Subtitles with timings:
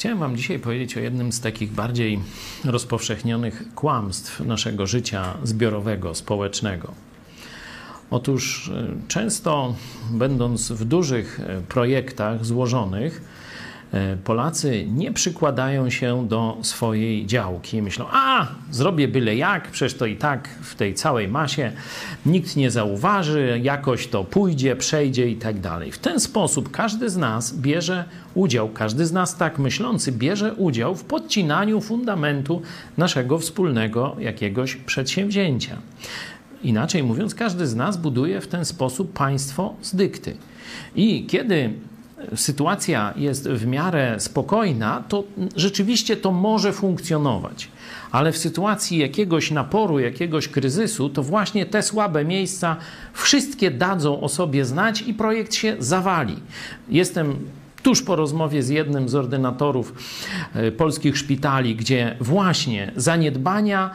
[0.00, 2.20] Chciałem Wam dzisiaj powiedzieć o jednym z takich bardziej
[2.64, 6.92] rozpowszechnionych kłamstw naszego życia zbiorowego, społecznego.
[8.10, 9.74] Otóż e, często,
[10.10, 13.22] będąc w dużych e, projektach złożonych,
[14.24, 17.82] Polacy nie przykładają się do swojej działki.
[17.82, 21.72] Myślą, a zrobię byle jak, przecież to i tak w tej całej masie
[22.26, 25.92] nikt nie zauważy, jakoś to pójdzie, przejdzie i tak dalej.
[25.92, 28.04] W ten sposób każdy z nas bierze
[28.34, 32.62] udział, każdy z nas tak myślący bierze udział w podcinaniu fundamentu
[32.96, 35.76] naszego wspólnego jakiegoś przedsięwzięcia.
[36.62, 40.36] Inaczej mówiąc, każdy z nas buduje w ten sposób państwo z dykty.
[40.96, 41.72] I kiedy
[42.36, 45.24] sytuacja jest w miarę spokojna, to
[45.56, 47.68] rzeczywiście to może funkcjonować.
[48.10, 52.76] Ale w sytuacji jakiegoś naporu, jakiegoś kryzysu, to właśnie te słabe miejsca
[53.12, 56.36] wszystkie dadzą o sobie znać i projekt się zawali.
[56.88, 57.36] Jestem
[57.82, 59.94] tuż po rozmowie z jednym z ordynatorów
[60.54, 63.90] e, polskich szpitali, gdzie właśnie zaniedbania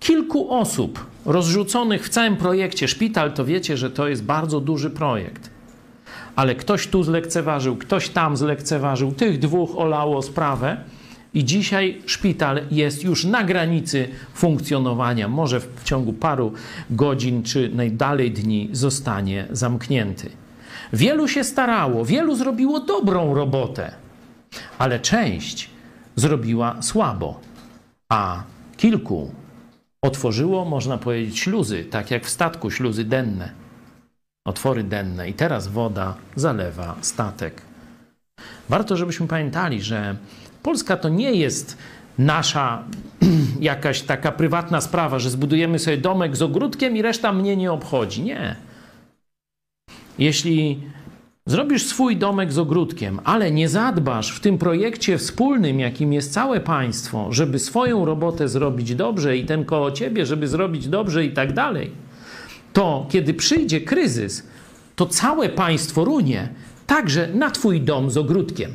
[0.00, 5.55] kilku osób rozrzuconych w całym projekcie szpital, to wiecie, że to jest bardzo duży projekt.
[6.36, 10.76] Ale ktoś tu zlekceważył, ktoś tam zlekceważył, tych dwóch olało sprawę.
[11.34, 15.28] I dzisiaj szpital jest już na granicy funkcjonowania.
[15.28, 16.52] Może w ciągu paru
[16.90, 20.30] godzin czy najdalej dni zostanie zamknięty.
[20.92, 23.92] Wielu się starało, wielu zrobiło dobrą robotę,
[24.78, 25.70] ale część
[26.16, 27.40] zrobiła słabo,
[28.08, 28.42] a
[28.76, 29.30] kilku
[30.02, 33.50] otworzyło, można powiedzieć, śluzy, tak jak w statku, śluzy denne,
[34.46, 37.62] otwory denne, i teraz woda zalewa statek.
[38.68, 40.16] Warto, żebyśmy pamiętali, że
[40.62, 41.78] Polska to nie jest
[42.18, 42.82] nasza
[43.60, 48.22] jakaś taka prywatna sprawa, że zbudujemy sobie domek z ogródkiem i reszta mnie nie obchodzi.
[48.22, 48.56] Nie.
[50.18, 50.80] Jeśli
[51.46, 56.60] zrobisz swój domek z ogródkiem, ale nie zadbasz w tym projekcie wspólnym, jakim jest całe
[56.60, 61.52] państwo, żeby swoją robotę zrobić dobrze i ten koło ciebie, żeby zrobić dobrze i tak
[61.52, 61.90] dalej,
[62.76, 64.42] to kiedy przyjdzie kryzys,
[64.96, 66.48] to całe państwo runie,
[66.86, 68.70] także na twój dom z ogródkiem.